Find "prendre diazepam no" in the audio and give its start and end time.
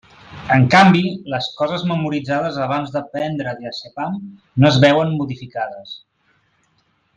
3.17-4.71